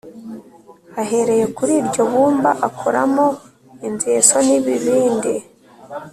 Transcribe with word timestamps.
ahereye 1.01 1.45
kuri 1.55 1.71
iryo 1.81 2.03
bumba, 2.11 2.51
akoramo 2.67 3.25
inzeso 3.87 4.35
n’ibibindi 4.47 5.33